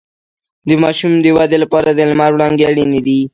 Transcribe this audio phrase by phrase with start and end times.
[0.67, 3.19] د ماشوم د ودې لپاره د لمر وړانګې اړینې دي